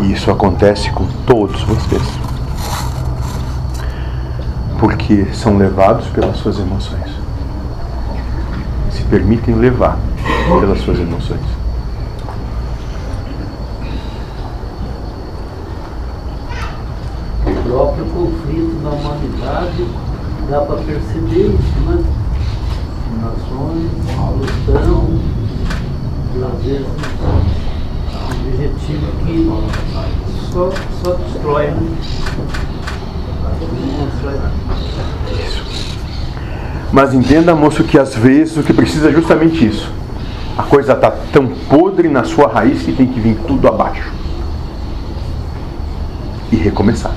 [0.00, 2.02] E isso acontece com todos vocês.
[4.78, 7.10] Porque são levados pelas suas emoções.
[8.90, 9.98] Se permitem levar
[10.60, 11.40] pelas suas emoções.
[17.46, 19.86] O próprio conflito na humanidade
[20.50, 22.04] dá para perceber isso, né?
[23.22, 23.90] Nações
[24.34, 25.20] lutando,
[26.34, 26.86] e às vezes
[28.48, 30.70] objetivo que só,
[31.02, 31.96] só destrói, né?
[33.42, 34.52] Nada.
[36.92, 39.90] Mas entenda, moço, que às vezes o que precisa é justamente isso.
[40.56, 44.12] A coisa está tão podre na sua raiz que tem que vir tudo abaixo.
[46.52, 47.12] E recomeçar.